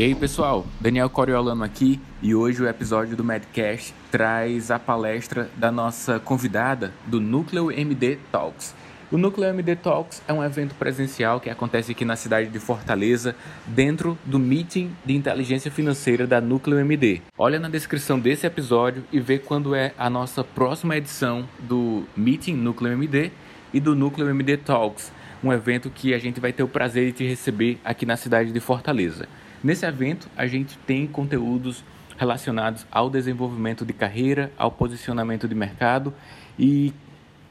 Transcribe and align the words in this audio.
E 0.00 0.02
aí 0.02 0.14
pessoal, 0.14 0.66
Daniel 0.80 1.10
Coriolano 1.10 1.62
aqui 1.62 2.00
e 2.22 2.34
hoje 2.34 2.62
o 2.62 2.66
episódio 2.66 3.14
do 3.14 3.22
Medcast 3.22 3.92
traz 4.10 4.70
a 4.70 4.78
palestra 4.78 5.50
da 5.58 5.70
nossa 5.70 6.18
convidada 6.18 6.90
do 7.06 7.20
Núcleo 7.20 7.70
MD 7.70 8.16
Talks. 8.32 8.74
O 9.12 9.18
Núcleo 9.18 9.50
MD 9.50 9.76
Talks 9.76 10.22
é 10.26 10.32
um 10.32 10.42
evento 10.42 10.74
presencial 10.74 11.38
que 11.38 11.50
acontece 11.50 11.92
aqui 11.92 12.06
na 12.06 12.16
cidade 12.16 12.48
de 12.48 12.58
Fortaleza, 12.58 13.36
dentro 13.66 14.16
do 14.24 14.38
Meeting 14.38 14.90
de 15.04 15.14
Inteligência 15.14 15.70
Financeira 15.70 16.26
da 16.26 16.40
Núcleo 16.40 16.78
MD. 16.78 17.20
Olha 17.36 17.58
na 17.58 17.68
descrição 17.68 18.18
desse 18.18 18.46
episódio 18.46 19.04
e 19.12 19.20
vê 19.20 19.38
quando 19.38 19.74
é 19.74 19.92
a 19.98 20.08
nossa 20.08 20.42
próxima 20.42 20.96
edição 20.96 21.46
do 21.58 22.04
Meeting 22.16 22.54
Núcleo 22.54 22.90
MD 22.90 23.32
e 23.70 23.78
do 23.78 23.94
Núcleo 23.94 24.30
MD 24.30 24.56
Talks, 24.56 25.12
um 25.42 25.52
evento 25.52 25.90
que 25.90 26.12
a 26.14 26.18
gente 26.18 26.40
vai 26.40 26.52
ter 26.52 26.62
o 26.62 26.68
prazer 26.68 27.06
de 27.06 27.12
te 27.12 27.26
receber 27.26 27.78
aqui 27.84 28.04
na 28.04 28.16
cidade 28.16 28.52
de 28.52 28.60
Fortaleza. 28.60 29.28
Nesse 29.62 29.86
evento, 29.86 30.28
a 30.36 30.46
gente 30.46 30.78
tem 30.78 31.06
conteúdos 31.06 31.84
relacionados 32.18 32.86
ao 32.90 33.08
desenvolvimento 33.08 33.84
de 33.84 33.92
carreira, 33.92 34.52
ao 34.58 34.70
posicionamento 34.70 35.48
de 35.48 35.54
mercado 35.54 36.12
e 36.58 36.92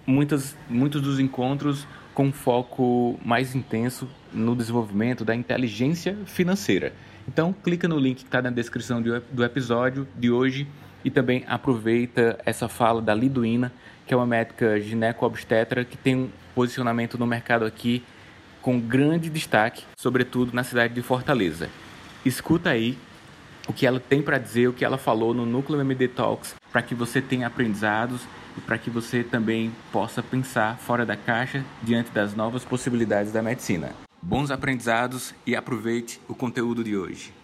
muitas, 0.06 0.56
muitos 0.70 1.02
dos 1.02 1.20
encontros 1.20 1.88
com 2.14 2.32
foco 2.32 3.20
mais 3.24 3.56
intenso 3.56 4.08
no 4.34 4.56
desenvolvimento 4.56 5.26
da 5.26 5.34
inteligência 5.36 6.18
financeira. 6.26 6.94
Então, 7.28 7.54
clica 7.54 7.88
no 7.88 7.98
link 7.98 8.18
que 8.18 8.24
está 8.24 8.42
na 8.42 8.50
descrição 8.50 9.02
do 9.02 9.44
episódio 9.44 10.08
de 10.18 10.30
hoje 10.32 10.68
e 11.04 11.10
também 11.10 11.44
aproveita 11.48 12.40
essa 12.46 12.68
fala 12.68 13.02
da 13.02 13.14
Liduína, 13.14 13.72
que 14.06 14.14
é 14.14 14.18
uma 14.18 14.26
médica 14.26 14.80
gineco-obstetra 14.80 15.86
que 15.86 15.98
tem 15.98 16.32
posicionamento 16.60 17.18
no 17.18 17.26
mercado 17.26 17.64
aqui 17.64 18.04
com 18.62 18.78
grande 18.78 19.30
destaque, 19.30 19.86
sobretudo 19.98 20.54
na 20.54 20.62
cidade 20.62 20.94
de 20.94 21.02
Fortaleza. 21.02 21.70
Escuta 22.26 22.70
aí 22.70 22.98
o 23.66 23.72
que 23.72 23.88
ela 23.88 23.98
tem 23.98 24.22
para 24.22 24.38
dizer, 24.38 24.68
o 24.68 24.74
que 24.74 24.84
ela 24.84 24.98
falou 24.98 25.34
no 25.34 25.46
Núcleo 25.46 25.80
MD 25.80 26.10
Talks, 26.10 26.56
para 26.70 26.82
que 26.82 26.94
você 26.94 27.22
tenha 27.22 27.48
aprendizados 27.48 28.24
e 28.58 28.60
para 28.60 28.78
que 28.78 28.90
você 28.90 29.24
também 29.24 29.72
possa 29.90 30.22
pensar 30.22 30.78
fora 30.78 31.06
da 31.06 31.16
caixa 31.16 31.64
diante 31.82 32.12
das 32.12 32.36
novas 32.36 32.66
possibilidades 32.66 33.32
da 33.32 33.42
medicina. 33.42 33.94
Bons 34.22 34.52
aprendizados 34.52 35.34
e 35.48 35.56
aproveite 35.56 36.20
o 36.28 36.36
conteúdo 36.36 36.84
de 36.84 36.98
hoje. 36.98 37.39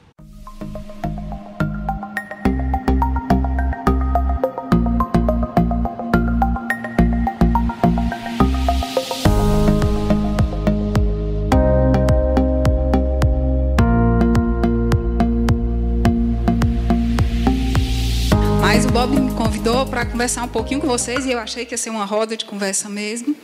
Conversar 20.16 20.44
um 20.44 20.48
pouquinho 20.48 20.80
com 20.80 20.88
vocês 20.88 21.26
e 21.26 21.32
eu 21.34 21.40
achei 21.40 21.66
que 21.66 21.74
ia 21.74 21.78
ser 21.78 21.90
uma 21.90 22.06
roda 22.06 22.38
de 22.38 22.46
conversa 22.46 22.88
mesmo. 22.88 23.36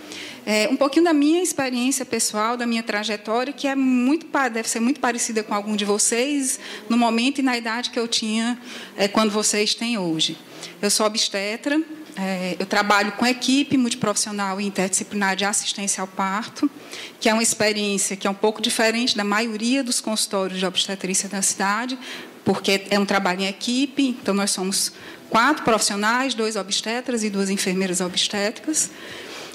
É, 0.45 0.69
um 0.71 0.77
pouquinho 0.77 1.03
da 1.03 1.11
minha 1.11 1.43
experiência 1.43 2.05
pessoal, 2.05 2.55
da 2.55 2.65
minha 2.65 2.81
trajetória, 2.81 3.51
que 3.51 3.67
é 3.67 3.75
muito 3.75 4.25
deve 4.49 4.69
ser 4.69 4.79
muito 4.79 5.01
parecida 5.01 5.43
com 5.43 5.53
algum 5.53 5.75
de 5.75 5.83
vocês 5.83 6.61
no 6.87 6.97
momento 6.97 7.39
e 7.39 7.41
na 7.41 7.57
idade 7.57 7.89
que 7.89 7.99
eu 7.99 8.07
tinha 8.07 8.57
é, 8.95 9.09
quando 9.09 9.31
vocês 9.31 9.75
têm 9.75 9.97
hoje. 9.97 10.37
Eu 10.81 10.89
sou 10.89 11.05
obstetra, 11.05 11.77
é, 12.15 12.55
eu 12.57 12.65
trabalho 12.65 13.11
com 13.11 13.27
equipe 13.27 13.75
multiprofissional 13.75 14.61
e 14.61 14.65
interdisciplinar 14.65 15.35
de 15.35 15.43
assistência 15.43 15.99
ao 15.99 16.07
parto, 16.07 16.71
que 17.19 17.27
é 17.27 17.33
uma 17.33 17.43
experiência 17.43 18.15
que 18.15 18.25
é 18.25 18.29
um 18.29 18.33
pouco 18.33 18.61
diferente 18.61 19.17
da 19.17 19.25
maioria 19.25 19.83
dos 19.83 19.99
consultórios 19.99 20.57
de 20.57 20.65
obstetrícia 20.65 21.27
da 21.27 21.41
cidade, 21.41 21.99
porque 22.45 22.83
é 22.89 22.97
um 22.97 23.05
trabalho 23.05 23.41
em 23.41 23.47
equipe, 23.47 24.15
então 24.21 24.33
nós 24.33 24.51
somos 24.51 24.93
quatro 25.31 25.63
profissionais, 25.63 26.33
dois 26.33 26.57
obstetras 26.57 27.23
e 27.23 27.29
duas 27.29 27.49
enfermeiras 27.49 28.01
obstétricas. 28.01 28.91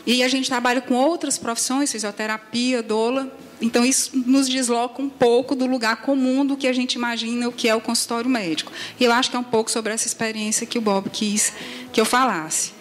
E 0.07 0.23
a 0.23 0.29
gente 0.29 0.49
trabalha 0.49 0.81
com 0.81 0.95
outras 0.95 1.37
profissões, 1.37 1.93
fisioterapia, 1.93 2.83
doula. 2.83 3.31
Então, 3.61 3.85
isso 3.85 4.11
nos 4.27 4.49
desloca 4.49 5.03
um 5.03 5.09
pouco 5.09 5.55
do 5.55 5.67
lugar 5.67 5.97
comum 5.97 6.47
do 6.47 6.57
que 6.57 6.67
a 6.67 6.73
gente 6.73 6.95
imagina 6.95 7.49
o 7.49 7.53
que 7.53 7.69
é 7.69 7.75
o 7.75 7.81
consultório 7.81 8.31
médico. 8.31 8.73
E 8.99 9.05
eu 9.05 9.13
acho 9.13 9.31
que 9.31 9.37
é 9.37 9.39
um 9.39 9.45
pouco 9.45 9.71
sobre 9.71 9.93
essa 9.93 10.07
experiência 10.07 10.67
que 10.67 10.79
o 10.79 10.81
Bob 10.81 11.11
quis 11.11 11.53
que 11.93 12.01
eu 12.01 12.05
falasse. 12.05 12.73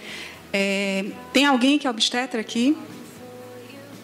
É, 0.54 1.06
tem 1.34 1.46
alguém 1.46 1.78
que 1.78 1.88
é 1.88 1.90
obstetra 1.90 2.40
aqui? 2.40 2.78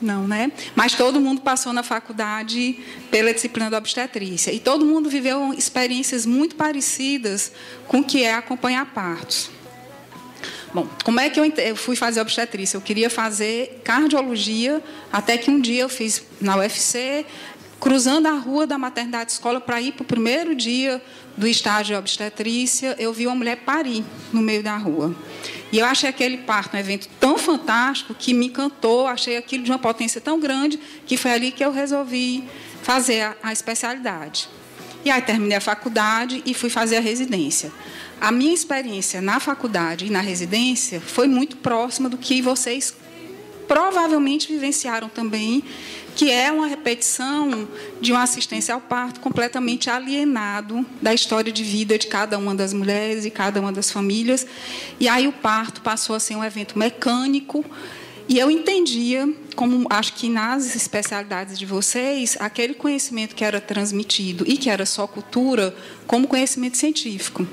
Não, 0.01 0.27
né? 0.27 0.51
Mas 0.75 0.93
todo 0.93 1.19
mundo 1.19 1.41
passou 1.41 1.71
na 1.71 1.83
faculdade 1.83 2.79
pela 3.11 3.33
disciplina 3.33 3.69
da 3.69 3.77
obstetrícia. 3.77 4.51
E 4.51 4.59
todo 4.59 4.83
mundo 4.83 5.09
viveu 5.09 5.53
experiências 5.53 6.25
muito 6.25 6.55
parecidas 6.55 7.51
com 7.87 7.99
o 7.99 8.03
que 8.03 8.23
é 8.23 8.33
acompanhar 8.33 8.85
partos. 8.87 9.51
Bom, 10.73 10.87
como 11.03 11.19
é 11.19 11.29
que 11.29 11.39
eu 11.39 11.75
fui 11.75 11.95
fazer 11.95 12.21
obstetrícia? 12.21 12.77
Eu 12.77 12.81
queria 12.81 13.09
fazer 13.09 13.81
cardiologia, 13.83 14.81
até 15.11 15.37
que 15.37 15.51
um 15.51 15.59
dia 15.59 15.81
eu 15.81 15.89
fiz 15.89 16.23
na 16.39 16.55
UFC, 16.55 17.25
cruzando 17.79 18.27
a 18.27 18.33
rua 18.33 18.65
da 18.65 18.77
maternidade 18.77 19.33
escola 19.33 19.59
para 19.59 19.81
ir 19.81 19.91
para 19.91 20.03
o 20.03 20.05
primeiro 20.05 20.55
dia 20.55 21.01
do 21.35 21.47
estágio 21.47 21.95
de 21.95 21.99
obstetrícia, 21.99 22.95
eu 22.99 23.11
vi 23.11 23.27
uma 23.27 23.35
mulher 23.35 23.57
parir 23.57 24.03
no 24.31 24.41
meio 24.41 24.63
da 24.63 24.77
rua. 24.77 25.15
E 25.71 25.79
eu 25.79 25.85
achei 25.85 26.09
aquele 26.09 26.39
parto 26.39 26.75
um 26.75 26.79
evento 26.79 27.07
tão 27.19 27.37
fantástico 27.37 28.13
que 28.13 28.33
me 28.33 28.47
encantou, 28.47 29.07
achei 29.07 29.37
aquilo 29.37 29.63
de 29.63 29.71
uma 29.71 29.79
potência 29.79 30.19
tão 30.19 30.39
grande 30.39 30.77
que 31.05 31.15
foi 31.15 31.31
ali 31.31 31.51
que 31.51 31.63
eu 31.63 31.71
resolvi 31.71 32.43
fazer 32.83 33.21
a, 33.21 33.35
a 33.41 33.53
especialidade. 33.53 34.49
E 35.03 35.09
aí 35.09 35.21
terminei 35.21 35.57
a 35.57 35.61
faculdade 35.61 36.43
e 36.45 36.53
fui 36.53 36.69
fazer 36.69 36.97
a 36.97 37.01
residência. 37.01 37.71
A 38.19 38.31
minha 38.31 38.53
experiência 38.53 39.21
na 39.21 39.39
faculdade 39.39 40.05
e 40.05 40.09
na 40.09 40.21
residência 40.21 41.01
foi 41.01 41.27
muito 41.27 41.57
próxima 41.57 42.07
do 42.07 42.17
que 42.17 42.41
vocês 42.41 42.95
provavelmente 43.67 44.51
vivenciaram 44.51 45.07
também 45.07 45.63
que 46.21 46.29
é 46.29 46.51
uma 46.51 46.67
repetição 46.67 47.67
de 47.99 48.11
uma 48.11 48.21
assistência 48.21 48.75
ao 48.75 48.79
parto 48.79 49.19
completamente 49.19 49.89
alienado 49.89 50.85
da 51.01 51.11
história 51.15 51.51
de 51.51 51.63
vida 51.63 51.97
de 51.97 52.05
cada 52.05 52.37
uma 52.37 52.53
das 52.53 52.73
mulheres 52.73 53.25
e 53.25 53.31
cada 53.31 53.59
uma 53.59 53.71
das 53.71 53.89
famílias. 53.89 54.45
E 54.99 55.07
aí 55.07 55.27
o 55.27 55.31
parto 55.31 55.81
passou 55.81 56.15
a 56.15 56.19
ser 56.19 56.35
um 56.35 56.43
evento 56.43 56.77
mecânico. 56.77 57.65
E 58.29 58.37
eu 58.37 58.51
entendia, 58.51 59.27
como 59.55 59.87
acho 59.89 60.13
que 60.13 60.29
nas 60.29 60.75
especialidades 60.75 61.57
de 61.57 61.65
vocês, 61.65 62.37
aquele 62.39 62.75
conhecimento 62.75 63.33
que 63.33 63.43
era 63.43 63.59
transmitido 63.59 64.43
e 64.47 64.57
que 64.57 64.69
era 64.69 64.85
só 64.85 65.07
cultura, 65.07 65.75
como 66.05 66.27
conhecimento 66.27 66.77
científico. 66.77 67.47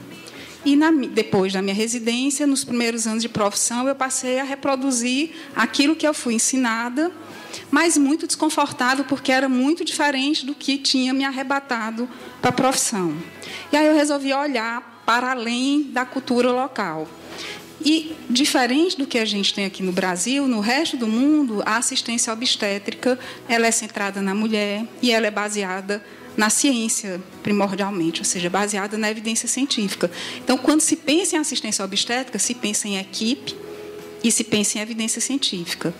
E 0.63 0.77
na, 0.77 0.91
depois 0.91 1.55
da 1.55 1.63
minha 1.63 1.75
residência, 1.75 2.47
nos 2.47 2.65
primeiros 2.65 3.07
anos 3.07 3.23
de 3.23 3.31
profissão, 3.31 3.89
eu 3.89 3.95
passei 3.95 4.39
a 4.39 4.45
reproduzir 4.45 5.31
aquilo 5.57 5.97
que 5.97 6.07
eu 6.07 6.13
fui 6.13 6.35
ensinada 6.35 7.11
mas 7.71 7.97
muito 7.97 8.27
desconfortável 8.27 9.05
porque 9.05 9.33
era 9.33 9.49
muito 9.49 9.85
diferente 9.85 10.45
do 10.45 10.55
que 10.55 10.79
tinha 10.79 11.13
me 11.13 11.25
arrebatado 11.25 12.09
para 12.41 12.51
a 12.51 12.53
profissão. 12.53 13.17
E 13.73 13.77
aí 13.77 13.87
eu 13.87 13.95
resolvi 13.95 14.33
olhar 14.33 15.03
para 15.05 15.31
além 15.31 15.85
da 15.85 16.05
cultura 16.05 16.51
local. 16.51 17.09
E, 17.85 18.17
diferente 18.29 18.99
do 18.99 19.07
que 19.07 19.19
a 19.19 19.25
gente 19.25 19.55
tem 19.55 19.65
aqui 19.65 19.83
no 19.83 19.93
Brasil, 19.93 20.49
no 20.49 20.61
resto 20.61 20.97
do 20.97 21.07
mundo, 21.07 21.63
a 21.65 21.77
assistência 21.77 22.33
obstétrica 22.33 23.19
ela 23.49 23.67
é 23.67 23.71
centrada 23.71 24.21
na 24.21 24.35
mulher 24.35 24.85
e 25.01 25.13
ela 25.13 25.27
é 25.27 25.31
baseada 25.31 26.05
na 26.37 26.51
ciência, 26.51 27.21
primordialmente, 27.43 28.21
ou 28.21 28.25
seja, 28.25 28.51
baseada 28.51 28.97
na 28.99 29.11
evidência 29.11 29.49
científica. 29.49 30.11
Então, 30.39 30.59
quando 30.59 30.81
se 30.81 30.97
pensa 30.97 31.37
em 31.37 31.39
assistência 31.39 31.85
obstétrica, 31.85 32.39
se 32.39 32.55
pensa 32.55 32.89
em 32.89 32.99
equipe 32.99 33.57
e 34.23 34.31
se 34.31 34.45
pensa 34.45 34.79
em 34.79 34.81
evidência 34.81 35.21
científica 35.21 35.95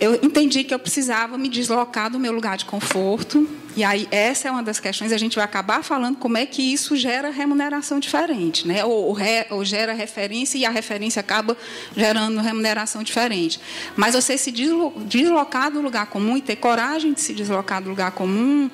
eu 0.00 0.14
entendi 0.14 0.64
que 0.64 0.72
eu 0.72 0.78
precisava 0.78 1.36
me 1.36 1.46
deslocar 1.46 2.10
do 2.10 2.18
meu 2.18 2.32
lugar 2.32 2.56
de 2.56 2.64
conforto. 2.64 3.46
E 3.76 3.84
aí, 3.84 4.08
essa 4.10 4.48
é 4.48 4.50
uma 4.50 4.62
das 4.62 4.80
questões. 4.80 5.12
A 5.12 5.18
gente 5.18 5.36
vai 5.36 5.44
acabar 5.44 5.84
falando 5.84 6.16
como 6.16 6.38
é 6.38 6.46
que 6.46 6.62
isso 6.62 6.96
gera 6.96 7.28
remuneração 7.28 8.00
diferente, 8.00 8.66
né? 8.66 8.82
ou, 8.82 9.08
ou, 9.08 9.12
re, 9.12 9.46
ou 9.50 9.62
gera 9.62 9.92
referência 9.92 10.56
e 10.56 10.64
a 10.64 10.70
referência 10.70 11.20
acaba 11.20 11.54
gerando 11.94 12.40
remuneração 12.40 13.02
diferente. 13.02 13.60
Mas 13.94 14.14
você 14.14 14.38
se 14.38 14.50
deslocar 14.50 15.70
do 15.70 15.82
lugar 15.82 16.06
comum 16.06 16.34
e 16.34 16.40
ter 16.40 16.56
coragem 16.56 17.12
de 17.12 17.20
se 17.20 17.34
deslocar 17.34 17.82
do 17.82 17.90
lugar 17.90 18.12
comum 18.12 18.70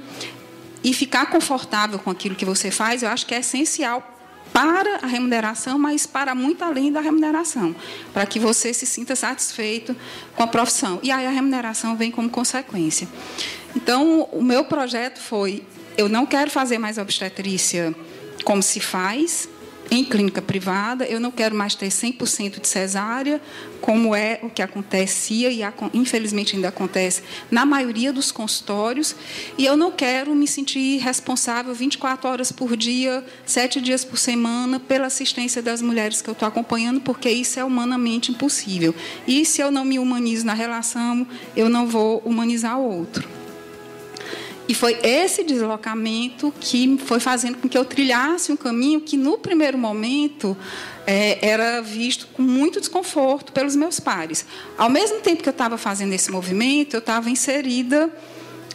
e 0.84 0.94
ficar 0.94 1.26
confortável 1.26 1.98
com 1.98 2.10
aquilo 2.10 2.36
que 2.36 2.44
você 2.44 2.70
faz, 2.70 3.02
eu 3.02 3.08
acho 3.08 3.26
que 3.26 3.34
é 3.34 3.40
essencial 3.40 4.15
para 4.56 5.00
a 5.02 5.06
remuneração, 5.06 5.78
mas 5.78 6.06
para 6.06 6.34
muito 6.34 6.64
além 6.64 6.90
da 6.90 6.98
remuneração, 6.98 7.76
para 8.14 8.24
que 8.24 8.38
você 8.40 8.72
se 8.72 8.86
sinta 8.86 9.14
satisfeito 9.14 9.94
com 10.34 10.42
a 10.42 10.46
profissão. 10.46 10.98
E 11.02 11.10
aí 11.10 11.26
a 11.26 11.30
remuneração 11.30 11.94
vem 11.94 12.10
como 12.10 12.30
consequência. 12.30 13.06
Então, 13.76 14.26
o 14.32 14.42
meu 14.42 14.64
projeto 14.64 15.20
foi: 15.20 15.62
eu 15.98 16.08
não 16.08 16.24
quero 16.24 16.50
fazer 16.50 16.78
mais 16.78 16.96
obstetrícia 16.96 17.94
como 18.44 18.62
se 18.62 18.80
faz, 18.80 19.46
em 19.90 20.04
clínica 20.04 20.42
privada, 20.42 21.04
eu 21.04 21.20
não 21.20 21.30
quero 21.30 21.54
mais 21.54 21.74
ter 21.74 21.88
100% 21.88 22.60
de 22.60 22.68
cesárea, 22.68 23.40
como 23.80 24.14
é 24.14 24.40
o 24.42 24.50
que 24.50 24.62
acontecia 24.62 25.50
e 25.50 25.60
infelizmente 25.94 26.56
ainda 26.56 26.68
acontece 26.68 27.22
na 27.50 27.64
maioria 27.64 28.12
dos 28.12 28.32
consultórios, 28.32 29.14
e 29.56 29.64
eu 29.64 29.76
não 29.76 29.92
quero 29.92 30.34
me 30.34 30.46
sentir 30.46 30.98
responsável 30.98 31.74
24 31.74 32.28
horas 32.28 32.50
por 32.50 32.76
dia, 32.76 33.24
sete 33.44 33.80
dias 33.80 34.04
por 34.04 34.18
semana, 34.18 34.80
pela 34.80 35.06
assistência 35.06 35.62
das 35.62 35.80
mulheres 35.80 36.20
que 36.20 36.28
eu 36.28 36.32
estou 36.32 36.48
acompanhando, 36.48 37.00
porque 37.00 37.30
isso 37.30 37.60
é 37.60 37.64
humanamente 37.64 38.32
impossível. 38.32 38.94
E 39.26 39.44
se 39.44 39.60
eu 39.60 39.70
não 39.70 39.84
me 39.84 39.98
humanizo 39.98 40.44
na 40.46 40.54
relação, 40.54 41.26
eu 41.56 41.68
não 41.68 41.86
vou 41.86 42.18
humanizar 42.24 42.78
o 42.78 42.98
outro. 42.98 43.35
E 44.68 44.74
foi 44.74 44.98
esse 45.02 45.44
deslocamento 45.44 46.52
que 46.60 46.98
foi 47.04 47.20
fazendo 47.20 47.58
com 47.58 47.68
que 47.68 47.78
eu 47.78 47.84
trilhasse 47.84 48.50
um 48.50 48.56
caminho 48.56 49.00
que, 49.00 49.16
no 49.16 49.38
primeiro 49.38 49.78
momento, 49.78 50.56
é, 51.06 51.38
era 51.46 51.80
visto 51.80 52.26
com 52.32 52.42
muito 52.42 52.80
desconforto 52.80 53.52
pelos 53.52 53.76
meus 53.76 54.00
pares. 54.00 54.44
Ao 54.76 54.90
mesmo 54.90 55.20
tempo 55.20 55.42
que 55.42 55.48
eu 55.48 55.52
estava 55.52 55.78
fazendo 55.78 56.12
esse 56.12 56.30
movimento, 56.30 56.94
eu 56.94 56.98
estava 56.98 57.30
inserida 57.30 58.12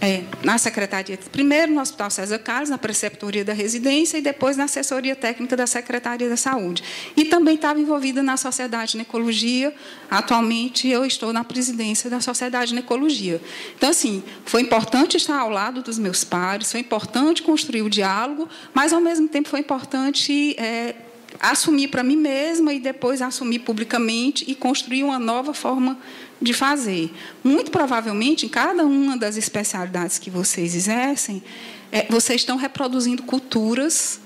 é, 0.02 0.24
na 0.44 0.58
secretaria, 0.58 1.18
primeiro 1.32 1.72
no 1.72 1.80
Hospital 1.80 2.10
César 2.10 2.40
Carlos, 2.40 2.72
na 2.72 2.78
preceptoria 2.78 3.46
da 3.46 3.54
residência, 3.54 4.18
e 4.18 4.22
depois 4.22 4.58
na 4.58 4.64
assessoria 4.64 5.16
técnica 5.16 5.56
da 5.56 5.68
Secretaria 5.68 6.28
da 6.28 6.36
Saúde. 6.36 6.84
E 7.16 7.26
também 7.26 7.54
estava 7.54 7.80
envolvida 7.80 8.24
na 8.24 8.36
Sociedade 8.36 8.94
de 8.94 8.98
Necologia. 8.98 9.72
Atualmente, 10.10 10.88
eu 10.88 11.06
estou 11.06 11.32
na 11.32 11.44
presidência 11.44 12.10
da 12.10 12.20
Sociedade 12.20 12.70
de 12.70 12.76
Necologia. 12.76 13.40
Então, 13.78 13.92
assim, 13.92 14.24
foi 14.44 14.62
importante 14.62 15.18
estar 15.18 15.38
ao 15.38 15.50
lado 15.50 15.84
dos 15.84 16.00
meus 16.00 16.24
pares, 16.24 16.72
foi 16.72 16.80
importante 16.80 17.44
construir 17.44 17.84
o 17.84 17.90
diálogo, 17.90 18.50
mas, 18.74 18.92
ao 18.94 19.00
mesmo 19.00 19.28
tempo, 19.28 19.50
foi 19.50 19.60
importante. 19.60 20.56
É, 20.58 20.96
assumir 21.40 21.88
para 21.88 22.04
mim 22.04 22.18
mesma 22.18 22.74
e 22.74 22.80
depois 22.80 23.22
assumir 23.22 23.60
publicamente 23.60 24.44
e 24.50 24.54
construir 24.54 25.04
uma 25.04 25.18
nova 25.18 25.54
forma 25.54 25.98
de 26.42 26.54
fazer. 26.54 27.14
Muito 27.44 27.70
provavelmente, 27.70 28.46
em 28.46 28.50
cada 28.50 28.84
uma 28.84 29.16
das 29.16 29.38
especialidades 29.38 30.18
que 30.18 30.30
vocês 30.30 30.74
exercem, 30.76 31.44
é, 31.92 32.08
vocês 32.10 32.42
estão 32.42 32.58
reproduzindo 32.58 33.24
culturas 33.24 34.20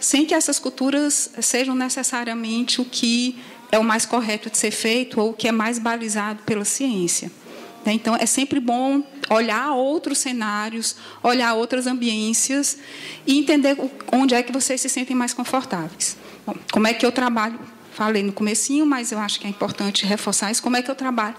sem 0.00 0.24
que 0.24 0.32
essas 0.32 0.58
culturas 0.58 1.30
sejam 1.40 1.74
necessariamente 1.74 2.80
o 2.80 2.84
que 2.84 3.36
é 3.70 3.78
o 3.78 3.84
mais 3.84 4.06
correto 4.06 4.48
de 4.48 4.56
ser 4.56 4.70
feito 4.70 5.20
ou 5.20 5.30
o 5.30 5.34
que 5.34 5.48
é 5.48 5.52
mais 5.52 5.78
balizado 5.78 6.42
pela 6.44 6.64
ciência. 6.64 7.30
Né? 7.84 7.92
Então, 7.92 8.16
é 8.16 8.24
sempre 8.24 8.60
bom 8.60 9.02
olhar 9.28 9.72
outros 9.72 10.18
cenários, 10.18 10.96
olhar 11.22 11.54
outras 11.54 11.86
ambiências 11.86 12.78
e 13.26 13.38
entender 13.38 13.76
onde 14.12 14.34
é 14.34 14.42
que 14.42 14.52
vocês 14.52 14.80
se 14.80 14.88
sentem 14.88 15.16
mais 15.16 15.34
confortáveis. 15.34 16.16
Bom, 16.46 16.54
como 16.72 16.86
é 16.86 16.94
que 16.94 17.04
eu 17.04 17.12
trabalho? 17.12 17.58
Falei 17.98 18.22
no 18.22 18.32
comecinho, 18.32 18.86
mas 18.86 19.10
eu 19.10 19.18
acho 19.18 19.40
que 19.40 19.46
é 19.48 19.50
importante 19.50 20.06
reforçar 20.06 20.52
isso. 20.52 20.62
Como 20.62 20.76
é 20.76 20.82
que 20.82 20.88
eu 20.88 20.94
trabalho? 20.94 21.34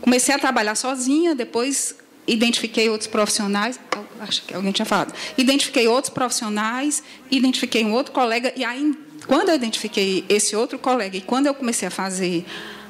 Comecei 0.00 0.32
a 0.32 0.38
trabalhar 0.38 0.76
sozinha, 0.76 1.34
depois 1.34 1.96
identifiquei 2.28 2.88
outros 2.88 3.08
profissionais, 3.08 3.80
acho 4.20 4.42
que 4.44 4.54
alguém 4.54 4.70
tinha 4.70 4.86
falado. 4.86 5.12
Identifiquei 5.36 5.88
outros 5.88 6.14
profissionais, 6.14 7.02
identifiquei 7.28 7.84
um 7.84 7.92
outro 7.92 8.12
colega 8.12 8.52
e 8.54 8.64
aí 8.64 8.96
quando 9.26 9.48
eu 9.48 9.56
identifiquei 9.56 10.24
esse 10.28 10.54
outro 10.54 10.78
colega 10.78 11.16
e 11.16 11.20
quando 11.20 11.46
eu 11.46 11.54
comecei 11.54 11.88
a 11.88 11.90
fazer, 11.90 12.46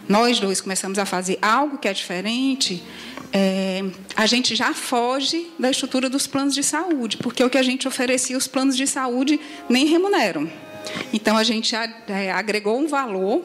nós 0.07 0.39
dois 0.39 0.61
começamos 0.61 0.99
a 0.99 1.07
fazer 1.07 1.39
algo 1.41 1.79
que 1.79 1.89
é 1.89 1.95
diferente, 1.95 2.85
é, 3.33 3.83
a 4.15 4.27
gente 4.27 4.55
já 4.55 4.75
foge 4.75 5.51
da 5.59 5.71
estrutura 5.71 6.11
dos 6.11 6.27
planos 6.27 6.55
de 6.55 6.63
saúde, 6.63 7.17
porque 7.17 7.43
o 7.43 7.49
que 7.49 7.57
a 7.57 7.63
gente 7.63 7.89
oferecia, 7.89 8.37
os 8.37 8.47
planos 8.47 8.77
de 8.77 8.87
saúde 8.87 9.41
nem 9.71 9.87
remuneram. 9.87 10.66
Então, 11.12 11.37
a 11.37 11.44
gente 11.44 11.75
é, 11.75 12.31
agregou 12.33 12.79
um 12.79 12.87
valor 12.87 13.43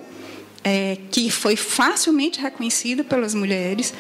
é, 0.64 0.98
que 1.10 1.30
foi 1.30 1.56
facilmente 1.56 2.40
reconhecido 2.40 3.04
pelas 3.04 3.34
mulheres. 3.34 3.94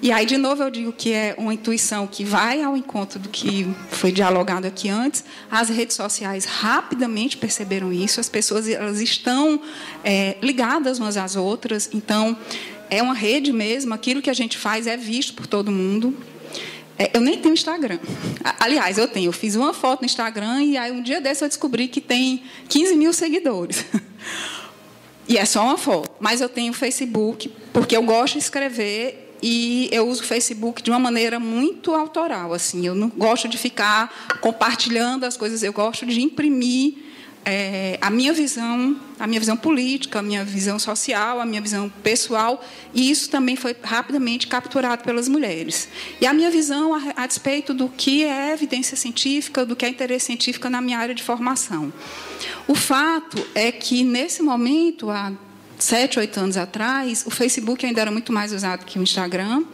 E 0.00 0.12
aí, 0.12 0.26
de 0.26 0.36
novo, 0.36 0.62
eu 0.62 0.70
digo 0.70 0.92
que 0.92 1.12
é 1.12 1.34
uma 1.38 1.54
intuição 1.54 2.06
que 2.06 2.24
vai 2.24 2.62
ao 2.62 2.76
encontro 2.76 3.18
do 3.18 3.28
que 3.28 3.66
foi 3.90 4.12
dialogado 4.12 4.66
aqui 4.66 4.88
antes. 4.88 5.24
As 5.50 5.68
redes 5.68 5.96
sociais 5.96 6.44
rapidamente 6.44 7.36
perceberam 7.36 7.92
isso, 7.92 8.20
as 8.20 8.28
pessoas 8.28 8.68
elas 8.68 9.00
estão 9.00 9.60
é, 10.04 10.36
ligadas 10.42 10.98
umas 10.98 11.16
às 11.16 11.36
outras, 11.36 11.88
então 11.92 12.36
é 12.90 13.02
uma 13.02 13.14
rede 13.14 13.52
mesmo, 13.52 13.94
aquilo 13.94 14.20
que 14.20 14.30
a 14.30 14.34
gente 14.34 14.58
faz 14.58 14.86
é 14.86 14.96
visto 14.96 15.34
por 15.34 15.46
todo 15.46 15.72
mundo. 15.72 16.14
É, 16.98 17.10
eu 17.14 17.20
nem 17.20 17.38
tenho 17.38 17.54
Instagram. 17.54 17.98
Aliás, 18.60 18.98
eu 18.98 19.08
tenho. 19.08 19.28
Eu 19.28 19.32
fiz 19.32 19.56
uma 19.56 19.72
foto 19.74 20.00
no 20.00 20.06
Instagram 20.06 20.62
e 20.62 20.76
aí 20.76 20.92
um 20.92 21.02
dia 21.02 21.20
desse 21.20 21.44
eu 21.44 21.48
descobri 21.48 21.88
que 21.88 22.00
tem 22.00 22.42
15 22.68 22.96
mil 22.96 23.12
seguidores. 23.12 23.84
E 25.26 25.38
é 25.38 25.44
só 25.44 25.62
uma 25.62 25.78
foto. 25.78 26.10
Mas 26.20 26.40
eu 26.40 26.48
tenho 26.48 26.72
Facebook, 26.72 27.50
porque 27.72 27.96
eu 27.96 28.02
gosto 28.02 28.34
de 28.34 28.40
escrever 28.40 29.34
e 29.42 29.88
eu 29.92 30.08
uso 30.08 30.22
o 30.22 30.26
Facebook 30.26 30.82
de 30.82 30.90
uma 30.90 30.98
maneira 30.98 31.38
muito 31.40 31.94
autoral. 31.94 32.52
Assim, 32.52 32.86
eu 32.86 32.94
não 32.94 33.08
gosto 33.08 33.48
de 33.48 33.58
ficar 33.58 34.36
compartilhando 34.40 35.24
as 35.24 35.36
coisas, 35.36 35.62
eu 35.62 35.72
gosto 35.72 36.06
de 36.06 36.20
imprimir 36.20 37.03
é, 37.44 37.98
a 38.00 38.10
minha 38.10 38.32
visão, 38.32 38.96
a 39.18 39.26
minha 39.26 39.38
visão 39.38 39.56
política, 39.56 40.18
a 40.18 40.22
minha 40.22 40.44
visão 40.44 40.78
social, 40.78 41.40
a 41.40 41.46
minha 41.46 41.60
visão 41.60 41.90
pessoal, 42.02 42.64
e 42.94 43.10
isso 43.10 43.28
também 43.28 43.54
foi 43.54 43.76
rapidamente 43.82 44.46
capturado 44.46 45.04
pelas 45.04 45.28
mulheres. 45.28 45.88
E 46.20 46.26
a 46.26 46.32
minha 46.32 46.50
visão 46.50 46.94
a, 46.94 47.22
a 47.22 47.26
despeito 47.26 47.74
do 47.74 47.88
que 47.88 48.24
é 48.24 48.52
evidência 48.52 48.96
científica, 48.96 49.64
do 49.64 49.76
que 49.76 49.84
é 49.84 49.88
interesse 49.88 50.26
científico 50.26 50.68
na 50.68 50.80
minha 50.80 50.98
área 50.98 51.14
de 51.14 51.22
formação. 51.22 51.92
O 52.66 52.74
fato 52.74 53.46
é 53.54 53.70
que, 53.70 54.02
nesse 54.02 54.42
momento, 54.42 55.10
há 55.10 55.32
sete, 55.78 56.18
oito 56.18 56.38
anos 56.40 56.56
atrás, 56.56 57.24
o 57.26 57.30
Facebook 57.30 57.84
ainda 57.84 58.00
era 58.00 58.10
muito 58.10 58.32
mais 58.32 58.52
usado 58.52 58.84
que 58.84 58.98
o 58.98 59.02
Instagram. 59.02 59.64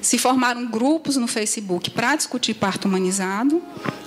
Se 0.00 0.16
formaram 0.16 0.66
grupos 0.66 1.16
no 1.16 1.26
Facebook 1.26 1.90
para 1.90 2.16
discutir 2.16 2.54
parto 2.54 2.86
humanizado. 2.88 3.62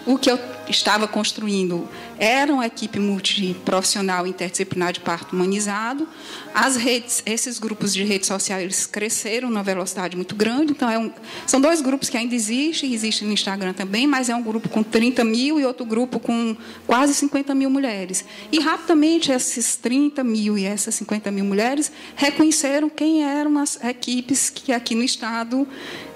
O 0.06 0.18
que 0.18 0.32
eu 0.32 0.40
estava 0.72 1.08
construindo 1.08 1.88
era 2.18 2.54
uma 2.54 2.66
equipe 2.66 3.00
multiprofissional 3.00 4.26
interdisciplinar 4.26 4.94
de 4.94 5.00
parto 5.00 5.36
humanizado. 5.36 6.08
As 6.54 6.76
redes, 6.76 7.22
esses 7.26 7.60
grupos 7.60 7.94
de 7.94 8.04
redes 8.04 8.28
sociais 8.28 8.86
cresceram 8.86 9.50
numa 9.50 9.64
velocidade 9.64 10.16
muito 10.16 10.36
grande. 10.36 10.72
Então, 10.72 10.90
é 10.90 10.98
um, 10.98 11.12
são 11.46 11.62
dois 11.62 11.82
grupos 11.82 12.10
que 12.10 12.18
ainda 12.18 12.34
existem, 12.34 12.94
existem 12.94 13.28
no 13.28 13.34
Instagram 13.34 13.74
também, 13.74 14.08
mas 14.08 14.30
é 14.30 14.36
um 14.36 14.42
grupo 14.42 14.70
com 14.70 14.84
30 14.84 15.24
mil 15.24 15.60
e 15.60 15.66
outro 15.66 15.86
grupo 15.86 16.20
com 16.20 16.56
quase 16.88 17.14
50 17.14 17.54
mil 17.54 17.70
mulheres. 17.70 18.26
E 18.52 18.60
rapidamente 18.60 19.32
esses 19.32 19.76
30 19.76 20.24
mil 20.24 20.58
e 20.58 20.66
essas 20.66 20.96
50 20.96 21.32
mil 21.32 21.46
mulheres 21.46 21.92
reconheceram 22.16 22.90
quem 22.90 23.24
eram 23.24 23.58
as 23.58 23.82
equipes 23.84 24.50
que 24.50 24.72
aqui 24.72 24.96
no 24.96 25.04
Estado 25.04 25.68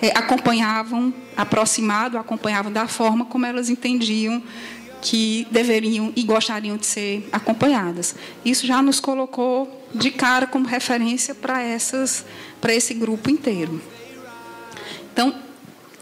é, 0.02 0.10
acompanhavam, 0.18 1.14
aproximado, 1.36 2.18
acompanhavam 2.18 2.72
da 2.72 2.88
forma 2.88 3.26
como 3.26 3.46
elas 3.46 3.70
entendiam 3.70 4.42
que 5.02 5.48
deveriam 5.52 6.12
e 6.16 6.24
gostariam 6.24 6.78
de 6.78 6.86
ser 6.86 7.28
acompanhadas. 7.32 8.16
Isso 8.44 8.66
já 8.66 8.82
nos 8.82 9.00
colocou 9.00 9.86
de 9.94 10.10
cara 10.10 10.48
como 10.48 10.66
referência 10.66 11.36
para 11.36 11.62
essas 11.62 12.26
para 12.60 12.74
esse 12.74 12.94
grupo 12.96 13.30
inteiro. 13.30 13.80
Então, 15.14 15.36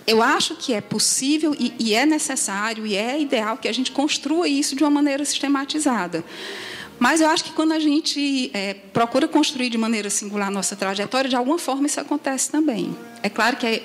eu 0.08 0.22
acho 0.22 0.56
que 0.56 0.74
é 0.74 0.82
possível 0.82 1.56
e, 1.60 1.74
e 1.78 1.94
é 1.94 2.06
necessário 2.06 2.86
e 2.86 2.96
é 2.96 3.20
ideal 3.20 3.58
que 3.58 3.68
a 3.68 3.74
gente 3.74 3.92
construa 3.92 4.48
isso 4.48 4.76
de 4.76 4.84
uma 4.84 4.90
maneira 4.90 5.24
sistematizada. 5.26 6.24
Mas 7.00 7.22
eu 7.22 7.28
acho 7.30 7.44
que 7.44 7.52
quando 7.52 7.74
a 7.74 7.80
gente 7.80 8.50
é, 8.54 8.74
procura 8.74 9.28
construir 9.28 9.70
de 9.70 9.78
maneira 9.78 10.10
singular 10.10 10.48
a 10.48 10.52
nossa 10.52 10.76
trajetória, 10.76 11.30
de 11.30 11.36
alguma 11.36 11.58
forma 11.58 11.86
isso 11.86 12.00
acontece 12.00 12.50
também. 12.50 12.96
É 13.22 13.30
claro 13.30 13.58
que 13.58 13.66
é, 13.66 13.84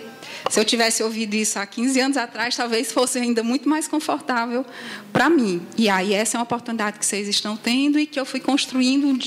se 0.49 0.61
eu 0.61 0.65
tivesse 0.65 1.03
ouvido 1.03 1.35
isso 1.35 1.59
há 1.59 1.67
15 1.67 2.00
anos 2.00 2.17
atrás, 2.17 2.57
talvez 2.57 2.93
fosse 2.93 3.19
ainda 3.19 3.43
muito 3.43 3.69
mais 3.69 3.88
confortável 3.88 4.65
para 5.12 5.29
mim. 5.29 5.61
E 5.77 5.88
aí 5.88 6.15
essa 6.15 6.37
é 6.37 6.38
uma 6.38 6.45
oportunidade 6.45 6.99
que 6.99 7.05
vocês 7.05 7.29
estão 7.29 7.57
tendo 7.57 7.99
e 7.99 8.07
que 8.07 8.19
eu 8.19 8.25
fui 8.25 8.41
construindo 8.41 9.19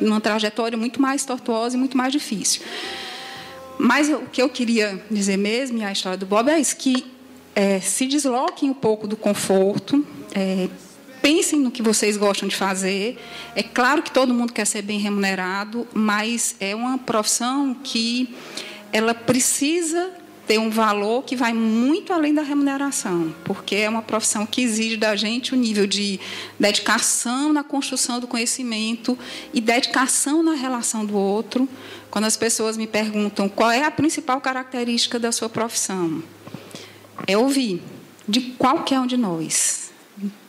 numa 0.00 0.20
trajetória 0.20 0.76
muito 0.76 1.00
mais 1.00 1.24
tortuosa 1.24 1.76
e 1.76 1.78
muito 1.78 1.96
mais 1.96 2.12
difícil. 2.12 2.62
Mas 3.78 4.08
o 4.08 4.22
que 4.32 4.42
eu 4.42 4.48
queria 4.48 5.00
dizer 5.08 5.36
mesmo, 5.36 5.78
e 5.78 5.84
a 5.84 5.92
história 5.92 6.18
do 6.18 6.26
Bob, 6.26 6.50
é 6.50 6.58
isso, 6.58 6.76
que 6.76 7.06
é, 7.54 7.80
se 7.80 8.06
desloquem 8.06 8.68
um 8.68 8.74
pouco 8.74 9.06
do 9.06 9.16
conforto, 9.16 10.04
é, 10.34 10.68
pensem 11.28 11.60
no 11.60 11.70
que 11.70 11.82
vocês 11.82 12.16
gostam 12.16 12.48
de 12.48 12.56
fazer. 12.56 13.18
É 13.54 13.62
claro 13.62 14.02
que 14.02 14.10
todo 14.10 14.32
mundo 14.32 14.50
quer 14.50 14.66
ser 14.66 14.80
bem 14.80 14.98
remunerado, 14.98 15.86
mas 15.92 16.56
é 16.58 16.74
uma 16.74 16.96
profissão 16.96 17.76
que 17.84 18.34
ela 18.90 19.12
precisa 19.12 20.10
ter 20.46 20.58
um 20.58 20.70
valor 20.70 21.24
que 21.24 21.36
vai 21.36 21.52
muito 21.52 22.14
além 22.14 22.32
da 22.32 22.40
remuneração, 22.40 23.34
porque 23.44 23.76
é 23.76 23.90
uma 23.90 24.00
profissão 24.00 24.46
que 24.46 24.62
exige 24.62 24.96
da 24.96 25.14
gente 25.16 25.52
o 25.52 25.56
nível 25.56 25.86
de 25.86 26.18
dedicação 26.58 27.52
na 27.52 27.62
construção 27.62 28.18
do 28.18 28.26
conhecimento 28.26 29.18
e 29.52 29.60
dedicação 29.60 30.42
na 30.42 30.54
relação 30.54 31.04
do 31.04 31.14
outro. 31.14 31.68
Quando 32.10 32.24
as 32.24 32.38
pessoas 32.38 32.78
me 32.78 32.86
perguntam 32.86 33.50
qual 33.50 33.70
é 33.70 33.84
a 33.84 33.90
principal 33.90 34.40
característica 34.40 35.18
da 35.18 35.30
sua 35.30 35.50
profissão, 35.50 36.22
é 37.26 37.36
ouvir 37.36 37.82
de 38.26 38.40
qualquer 38.40 38.98
um 38.98 39.06
de 39.06 39.18
nós. 39.18 39.87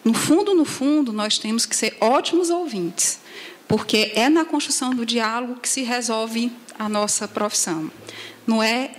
No 0.03 0.13
fundo, 0.13 0.55
no 0.55 0.65
fundo, 0.65 1.13
nós 1.13 1.37
temos 1.37 1.65
que 1.65 1.75
ser 1.75 1.95
ótimos 1.99 2.49
ouvintes, 2.49 3.19
porque 3.67 4.11
é 4.15 4.29
na 4.29 4.45
construção 4.45 4.93
do 4.93 5.05
diálogo 5.05 5.59
que 5.59 5.69
se 5.69 5.83
resolve 5.83 6.51
a 6.77 6.89
nossa 6.89 7.27
profissão. 7.27 7.91
Não 8.47 8.63
é 8.63 8.91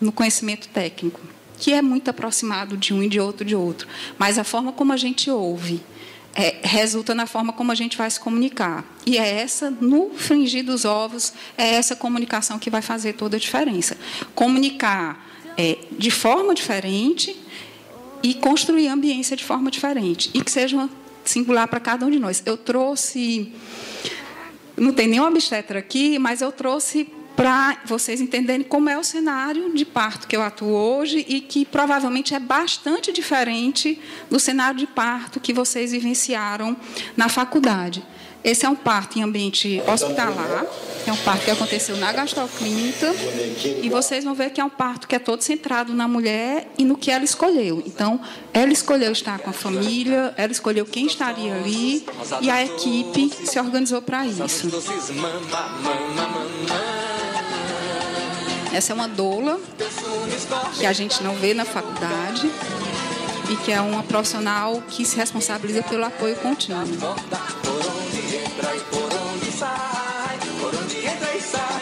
no 0.00 0.12
conhecimento 0.12 0.68
técnico, 0.68 1.20
que 1.56 1.72
é 1.72 1.80
muito 1.80 2.08
aproximado 2.08 2.76
de 2.76 2.92
um 2.92 3.02
e 3.02 3.08
de 3.08 3.18
outro 3.18 3.44
de 3.44 3.56
outro, 3.56 3.88
mas 4.18 4.38
a 4.38 4.44
forma 4.44 4.72
como 4.72 4.92
a 4.92 4.96
gente 4.96 5.30
ouve 5.30 5.82
é, 6.34 6.56
resulta 6.62 7.14
na 7.14 7.26
forma 7.26 7.52
como 7.52 7.72
a 7.72 7.74
gente 7.74 7.96
vai 7.96 8.08
se 8.10 8.20
comunicar. 8.20 8.84
E 9.04 9.18
é 9.18 9.40
essa, 9.40 9.70
no 9.70 10.10
fringir 10.14 10.64
dos 10.64 10.84
ovos, 10.84 11.32
é 11.56 11.74
essa 11.74 11.96
comunicação 11.96 12.58
que 12.58 12.70
vai 12.70 12.82
fazer 12.82 13.14
toda 13.14 13.36
a 13.36 13.40
diferença. 13.40 13.96
Comunicar 14.34 15.26
é, 15.56 15.78
de 15.90 16.10
forma 16.10 16.54
diferente 16.54 17.36
e 18.22 18.34
construir 18.34 18.88
a 18.88 18.92
ambiência 18.92 19.36
de 19.36 19.44
forma 19.44 19.70
diferente. 19.70 20.30
E 20.34 20.42
que 20.42 20.50
seja 20.50 20.88
singular 21.24 21.68
para 21.68 21.80
cada 21.80 22.06
um 22.06 22.10
de 22.10 22.18
nós. 22.18 22.42
Eu 22.44 22.56
trouxe. 22.56 23.52
Não 24.76 24.92
tem 24.92 25.08
nenhum 25.08 25.24
obstetra 25.24 25.78
aqui, 25.78 26.18
mas 26.18 26.40
eu 26.40 26.52
trouxe 26.52 27.08
para 27.38 27.78
vocês 27.84 28.20
entenderem 28.20 28.66
como 28.66 28.90
é 28.90 28.98
o 28.98 29.04
cenário 29.04 29.72
de 29.72 29.84
parto 29.84 30.26
que 30.26 30.34
eu 30.34 30.42
atuo 30.42 30.72
hoje 30.72 31.24
e 31.28 31.40
que 31.40 31.64
provavelmente 31.64 32.34
é 32.34 32.40
bastante 32.40 33.12
diferente 33.12 34.00
do 34.28 34.40
cenário 34.40 34.76
de 34.76 34.88
parto 34.88 35.38
que 35.38 35.52
vocês 35.52 35.92
vivenciaram 35.92 36.76
na 37.16 37.28
faculdade. 37.28 38.04
Esse 38.42 38.66
é 38.66 38.68
um 38.68 38.74
parto 38.74 39.20
em 39.20 39.22
ambiente 39.22 39.80
hospitalar, 39.86 40.66
é 41.06 41.12
um 41.12 41.16
parto 41.16 41.44
que 41.44 41.50
aconteceu 41.50 41.96
na 41.96 42.12
gastroclínica, 42.12 43.14
e 43.82 43.88
vocês 43.88 44.24
vão 44.24 44.34
ver 44.34 44.50
que 44.50 44.60
é 44.60 44.64
um 44.64 44.70
parto 44.70 45.06
que 45.06 45.14
é 45.14 45.18
todo 45.18 45.42
centrado 45.42 45.92
na 45.94 46.06
mulher 46.06 46.70
e 46.76 46.84
no 46.84 46.96
que 46.96 47.10
ela 47.10 47.24
escolheu. 47.24 47.82
Então, 47.86 48.20
ela 48.52 48.72
escolheu 48.72 49.12
estar 49.12 49.38
com 49.38 49.50
a 49.50 49.52
família, 49.52 50.34
ela 50.36 50.52
escolheu 50.52 50.84
quem 50.84 51.06
estaria 51.06 51.54
ali, 51.54 52.06
e 52.40 52.50
a 52.50 52.64
equipe 52.64 53.30
se 53.44 53.58
organizou 53.58 54.02
para 54.02 54.26
isso. 54.26 54.68
Essa 58.72 58.92
é 58.92 58.94
uma 58.94 59.08
doula 59.08 59.58
que 60.78 60.86
a 60.86 60.92
gente 60.92 61.22
não 61.22 61.34
vê 61.34 61.54
na 61.54 61.64
faculdade 61.64 62.50
e 63.50 63.56
que 63.56 63.72
é 63.72 63.80
uma 63.80 64.02
profissional 64.02 64.82
que 64.88 65.04
se 65.04 65.16
responsabiliza 65.16 65.82
pelo 65.82 66.04
apoio 66.04 66.36
contínuo. 66.36 66.84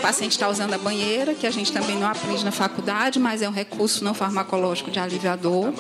O 0.07 0.09
paciente 0.09 0.33
está 0.33 0.49
usando 0.49 0.73
a 0.73 0.79
banheira, 0.79 1.35
que 1.35 1.49
a 1.49 1.51
gente 1.51 1.73
também 1.73 1.99
não 1.99 2.07
aprende 2.07 2.45
na 2.45 2.53
faculdade, 2.53 3.19
mas 3.19 3.43
é 3.43 3.49
um 3.49 3.53
recurso 3.53 4.05
não 4.05 4.15
farmacológico 4.15 4.89
de 4.89 5.01
aliviador. 5.01 5.73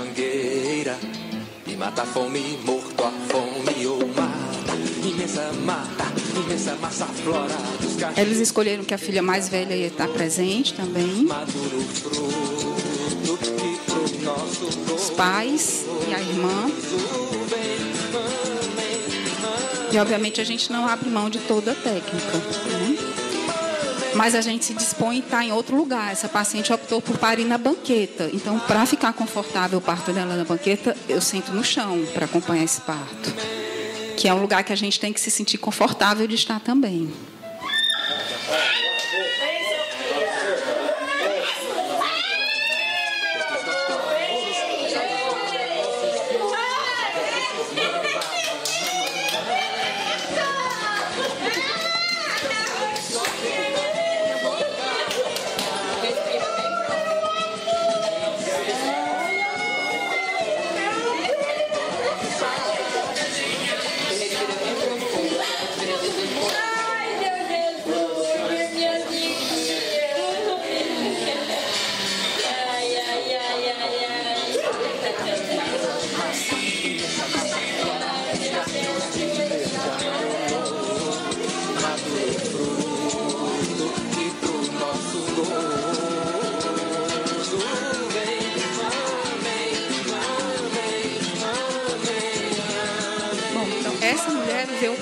E 1.64 1.76
mata 1.76 2.02
a 2.02 2.04
fome, 2.04 2.58
morto 2.64 3.04
a 3.04 3.12
fome 3.28 3.86
ou 3.86 4.00
imensa 5.08 5.52
mata, 5.64 6.12
imensa 6.44 6.74
massa 6.74 7.06
flora 7.06 7.54
Eles 8.16 8.40
escolheram 8.40 8.82
que 8.82 8.92
a 8.92 8.98
filha 8.98 9.22
mais 9.22 9.48
velha 9.48 9.76
ia 9.76 9.86
estar 9.86 10.08
presente 10.08 10.74
também. 10.74 11.28
Os 14.92 15.10
pais 15.10 15.84
e 16.08 16.12
a 16.12 16.18
irmã. 16.18 16.68
E 19.92 19.98
obviamente 19.98 20.40
a 20.40 20.44
gente 20.44 20.72
não 20.72 20.84
abre 20.84 21.08
mão 21.08 21.30
de 21.30 21.38
toda 21.38 21.70
a 21.70 21.74
técnica. 21.76 22.38
Né? 22.66 23.25
Mas 24.14 24.34
a 24.34 24.40
gente 24.40 24.64
se 24.64 24.74
dispõe 24.74 25.16
a 25.16 25.18
estar 25.18 25.44
em 25.44 25.52
outro 25.52 25.76
lugar. 25.76 26.12
Essa 26.12 26.28
paciente 26.28 26.72
optou 26.72 27.02
por 27.02 27.18
parir 27.18 27.44
na 27.44 27.58
banqueta. 27.58 28.30
Então, 28.32 28.58
para 28.58 28.86
ficar 28.86 29.12
confortável 29.12 29.78
o 29.78 29.82
parto 29.82 30.12
dela 30.12 30.36
na 30.36 30.44
banqueta, 30.44 30.96
eu 31.08 31.20
sento 31.20 31.52
no 31.52 31.62
chão 31.62 32.04
para 32.14 32.24
acompanhar 32.24 32.64
esse 32.64 32.80
parto 32.80 33.34
que 34.16 34.26
é 34.26 34.34
um 34.34 34.40
lugar 34.40 34.64
que 34.64 34.72
a 34.72 34.76
gente 34.76 34.98
tem 34.98 35.12
que 35.12 35.20
se 35.20 35.30
sentir 35.30 35.58
confortável 35.58 36.26
de 36.26 36.34
estar 36.34 36.58
também. 36.58 37.12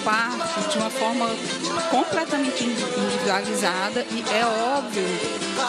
Parto 0.05 0.71
de 0.71 0.79
uma 0.79 0.91
forma 0.91 1.27
completamente 1.91 2.63
individualizada 2.63 4.07
e 4.11 4.23
é 4.33 4.47
óbvio 4.77 5.03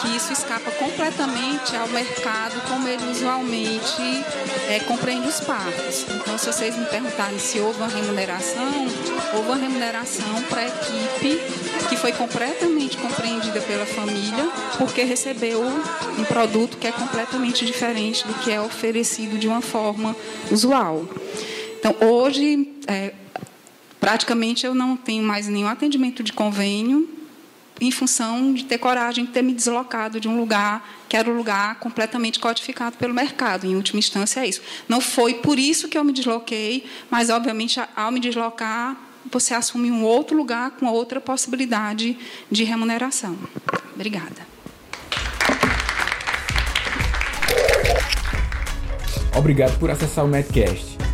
que 0.00 0.14
isso 0.14 0.32
escapa 0.32 0.70
completamente 0.72 1.74
ao 1.74 1.88
mercado 1.88 2.60
como 2.68 2.86
ele 2.86 3.04
usualmente 3.10 4.24
é, 4.68 4.78
compreende 4.80 5.28
os 5.28 5.40
partos. 5.40 6.06
Então, 6.10 6.36
se 6.36 6.46
vocês 6.46 6.76
me 6.76 6.84
perguntarem 6.86 7.38
se 7.38 7.58
houve 7.58 7.78
uma 7.78 7.88
remuneração, 7.88 8.86
houve 9.34 9.48
uma 9.48 9.56
remuneração 9.56 10.42
para 10.48 10.60
a 10.60 10.66
equipe 10.66 11.40
que 11.88 11.96
foi 11.96 12.12
completamente 12.12 12.98
compreendida 12.98 13.60
pela 13.60 13.86
família, 13.86 14.50
porque 14.76 15.02
recebeu 15.02 15.62
um 15.62 16.24
produto 16.24 16.76
que 16.76 16.86
é 16.86 16.92
completamente 16.92 17.64
diferente 17.64 18.26
do 18.26 18.34
que 18.34 18.52
é 18.52 18.60
oferecido 18.60 19.38
de 19.38 19.48
uma 19.48 19.62
forma 19.62 20.14
usual. 20.50 21.06
Então, 21.88 22.08
hoje, 22.08 22.68
é, 22.88 23.14
praticamente 24.00 24.66
eu 24.66 24.74
não 24.74 24.96
tenho 24.96 25.22
mais 25.22 25.46
nenhum 25.46 25.68
atendimento 25.68 26.20
de 26.20 26.32
convênio 26.32 27.08
em 27.80 27.92
função 27.92 28.52
de 28.52 28.64
ter 28.64 28.76
coragem 28.78 29.24
de 29.24 29.30
ter 29.30 29.40
me 29.40 29.52
deslocado 29.52 30.18
de 30.18 30.26
um 30.26 30.36
lugar 30.36 31.04
que 31.08 31.16
era 31.16 31.30
um 31.30 31.36
lugar 31.36 31.76
completamente 31.78 32.40
codificado 32.40 32.96
pelo 32.96 33.14
mercado. 33.14 33.68
Em 33.68 33.76
última 33.76 34.00
instância, 34.00 34.40
é 34.40 34.48
isso. 34.48 34.62
Não 34.88 35.00
foi 35.00 35.34
por 35.34 35.60
isso 35.60 35.86
que 35.86 35.96
eu 35.96 36.02
me 36.02 36.12
desloquei, 36.12 36.84
mas, 37.08 37.30
obviamente, 37.30 37.80
ao 37.94 38.10
me 38.10 38.18
deslocar, 38.18 38.96
você 39.30 39.54
assume 39.54 39.88
um 39.88 40.02
outro 40.02 40.36
lugar 40.36 40.72
com 40.72 40.86
outra 40.86 41.20
possibilidade 41.20 42.18
de 42.50 42.64
remuneração. 42.64 43.38
Obrigada. 43.94 44.44
Obrigado 49.36 49.78
por 49.78 49.88
acessar 49.88 50.24
o 50.24 50.28
Medcast 50.28 50.95